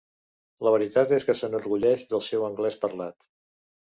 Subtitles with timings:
[0.67, 3.31] La veritat és que s'enorgulleix del seu anglès parlat.